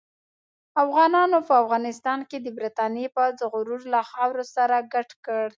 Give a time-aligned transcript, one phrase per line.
[0.83, 5.43] افغانانو په افغانستان کې د برتانیې پوځ غرور له خاورو سره ګډ کړ.